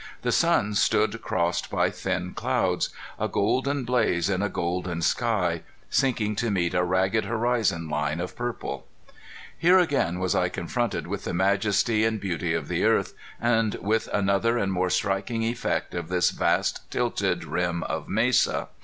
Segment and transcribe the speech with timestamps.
[0.23, 6.35] The sun stood crossed by thin clouds a golden blaze in a golden sky sinking
[6.37, 8.87] to meet a ragged horizon line of purple.
[9.59, 12.83] [Illustration: ANOTHER BEAR] Here again was I confronted with the majesty and beauty of the
[12.83, 18.69] earth, and with another and more striking effect of this vast tilted rim of mesa.